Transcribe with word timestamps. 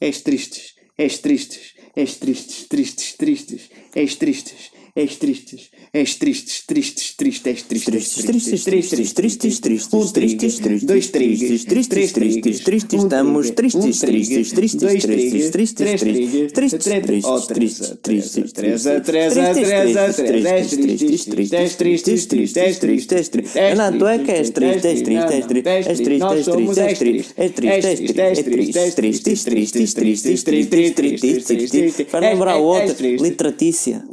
és 0.00 0.22
tristes, 0.26 0.74
és 0.96 1.20
tristes, 1.20 1.74
és 1.94 2.18
tristes, 2.18 2.66
tristes, 2.72 3.14
tristes, 3.20 3.68
és 3.92 4.16
tristes, 4.16 4.70
és 4.94 5.16
tristes, 5.16 5.70
és 5.92 6.16
tristes, 6.16 6.64
tristes, 6.66 7.14
tristes, 7.16 7.62
és 7.62 7.62
tristes, 7.64 8.10
Tristes, 8.30 8.64
tristes, 8.64 9.12
tristes, 9.12 9.60
tristes, 9.60 9.92
um 9.92 10.12
tristes, 10.12 10.58
tristes, 10.58 10.82
dois 10.84 11.06
tristes, 11.10 11.38
trigas, 11.40 11.64
tristes, 11.64 11.88
três 11.88 12.12
tristes, 12.12 12.42
trigas, 12.42 12.64
tristes, 12.64 13.00
um 13.00 13.04
estamos 13.04 13.50
triga, 13.50 13.56
tristes, 13.56 14.02
um 14.02 14.06
triga, 14.06 14.26
tristes, 14.26 14.52
tristes, 14.52 14.80
dois 14.80 15.02
tristes, 15.02 15.30
trigas, 15.30 15.50
tristes, 15.50 15.74
três 15.74 16.00
tristes, 16.00 16.30
trigas, 16.30 16.52
tristes, 16.52 16.84
três- 17.06 17.24
oh, 17.24 17.40
tristes, 17.40 17.98
tristes, 18.02 18.52
Teresa, 18.52 19.00
tristes, 19.00 19.06
Teresa, 19.06 19.40
tristes, 19.40 19.54
Teresa, 19.54 20.00
tristes, 20.00 20.16
Teresa, 20.16 20.50
tristes, 20.50 20.76
tristes, 20.80 21.24
tristes, 21.26 21.76
tristes, 21.76 21.76
tristes, 21.76 22.26
tristes, 22.26 22.26
tristes, 22.26 22.26
tristes, 22.26 22.78
tristes, 22.78 23.28
tristes, 23.28 23.28
tristes, 23.28 23.78
Não, 23.80 23.98
tu 23.98 24.06
é 24.06 24.18
que 24.18 24.32
és 24.32 24.50
triste, 24.50 24.86
és 24.88 25.02
triste, 25.02 25.34
és 25.34 25.46
triste, 25.46 25.68
és 25.70 25.98
triste, 26.00 26.18
Nós 26.20 26.38
és 26.38 26.44
somos 26.44 26.76
triste, 26.76 26.84
és 26.84 27.40
és 27.40 27.52
triste, 27.54 27.90
és 27.90 28.00
triste, 28.00 28.22
és 28.30 28.94
triste, 28.94 29.30
és 29.30 29.44
triste, 29.44 29.78
és 29.80 29.94
triste, 29.94 30.00
tristes, 30.00 30.44
tristes, 30.44 30.68
tristes, 30.70 31.44
tristes, 31.44 31.70
tristes, 31.70 32.06
Faz 32.10 32.22
lembrar 32.22 32.56
o 32.58 32.64
outro, 32.64 32.96
litratícia 33.22 34.04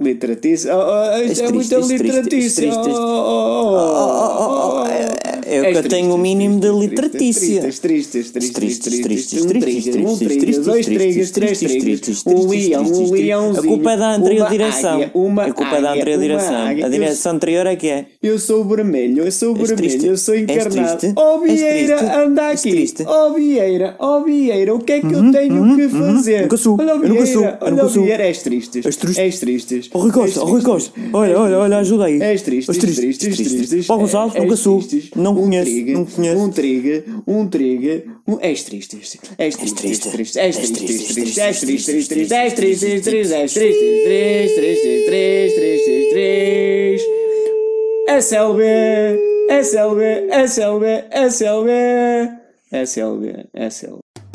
isso. 0.67 0.75
Oh, 0.75 1.15
oh, 1.15 1.21
isto 1.23 1.43
é, 1.43 1.47
é 1.47 1.51
muito 1.51 1.73
é 1.73 1.77
Oh, 2.77 2.89
oh, 2.89 2.99
oh, 2.99 3.67
oh, 3.67 3.99
oh, 3.99 4.33
oh, 4.39 4.83
oh, 4.83 5.33
oh. 5.33 5.36
É 5.49 5.61
o 5.61 5.71
que 5.71 5.77
eu 5.77 5.83
tenho 5.89 6.13
o 6.13 6.17
mínimo 6.17 6.59
de 6.59 6.69
litratícia. 6.69 7.61
Tristes, 7.61 7.79
tristes, 7.79 8.31
tristes, 8.31 8.51
Tristes, 8.57 9.01
tristes, 9.01 9.45
tristes, 9.45 9.45
tristes, 9.45 10.27
tristes, 10.27 10.65
dois 10.65 10.85
tristes, 10.85 11.31
trigas, 11.31 11.31
três 11.31 11.59
tristes, 11.59 11.83
trigas, 11.83 11.99
tristes, 12.01 12.23
um 12.25 12.47
tristes, 12.47 12.67
leão, 12.67 12.83
tristes, 12.83 13.09
um 13.09 13.13
leãozinho. 13.13 13.59
A 13.63 13.67
culpa 13.67 13.91
é 13.91 13.97
da 13.97 14.15
anterior 14.15 14.49
direção. 14.49 15.01
A 15.01 15.53
culpa 15.53 15.75
é 15.77 15.81
da 15.81 15.93
anterior 15.93 16.19
direção. 16.19 16.65
A 16.65 16.89
direção 16.89 17.31
anterior 17.33 17.65
é 17.65 17.75
que 17.75 17.87
é. 17.87 18.05
Eu 18.21 18.39
sou 18.39 18.65
vermelho, 18.65 19.23
eu 19.23 19.31
sou 19.31 19.55
vermelho, 19.55 20.05
eu 20.05 20.17
sou 20.17 20.35
encarnado. 20.35 21.05
És 21.47 21.61
Vieira, 21.61 22.23
anda 22.23 22.49
aqui. 22.49 22.93
Oh 23.05 23.33
Vieira, 23.33 23.95
oh 23.99 24.23
Vieira, 24.23 24.75
o 24.75 24.79
que 24.79 24.93
é 24.93 24.99
que 24.99 25.13
eu 25.13 25.31
tenho 25.31 25.75
que 25.75 25.89
fazer? 25.89 26.41
Nunca 26.41 26.57
sou, 26.57 26.77
eu 26.79 27.09
nunca 27.09 27.25
sou, 27.25 27.43
olha 27.61 27.85
o. 27.85 27.89
Vieira, 27.89 28.23
és 28.23 28.41
tristes. 28.41 28.85
És 28.85 28.95
triste? 28.97 29.21
És 29.21 29.39
tristes. 29.39 29.89
Ó 29.93 29.99
Rui 29.99 30.11
Costa, 30.11 30.41
ó 30.41 30.45
Rui 30.45 30.61
Costa. 30.61 30.91
Olha, 31.13 31.39
olha, 31.39 31.57
olha, 31.57 31.77
ajuda 31.77 32.05
aí. 32.05 32.21
És 32.21 32.41
triste, 32.41 32.69
És 32.71 32.77
tristes, 32.77 33.17
tristes, 33.17 33.51
tristes. 33.69 33.87
Paulo 33.87 34.03
Gonçalves, 34.03 34.35
És 34.35 34.43
nunca 34.43 34.55
sou. 34.55 34.79
tristes. 34.79 35.11
Não 35.15 35.33
um 35.37 35.49
triga 35.49 35.99
um 35.99 36.49
triga 36.51 37.03
um 37.27 37.47
trigo, 37.47 38.17
um... 38.27 38.37
És 38.41 38.63
triste, 38.63 38.97
és 38.97 39.09
triste, 39.09 39.35
és 39.37 39.55
triste, 39.55 40.09
triste, 40.11 40.41
és 40.41 40.55
triste, 40.57 40.85
triste, 40.85 41.47
és 41.47 41.59
triste, 41.59 41.91
triste, 42.07 42.43
és 42.45 42.53
triste, 42.53 42.87
triste, 43.01 43.43
és 43.43 43.53
triste, 43.53 43.85
triste, 44.07 44.55
triste, 44.55 44.95
triste, 45.07 45.57
triste, 45.57 46.09
triste, 46.13 47.17
SLB, 48.17 48.61
triste 49.49 49.63
SLB, 49.63 50.03
triste 50.47 51.65
SLB, 52.71 53.25
triste 53.53 54.26